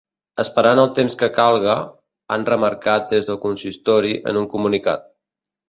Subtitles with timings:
[0.43, 1.75] Esperant el temps que calga,
[2.37, 5.09] han remarcat des del consistori en un comunicat.